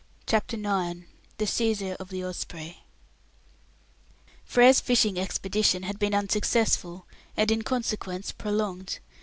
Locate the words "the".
1.37-1.45, 2.09-2.23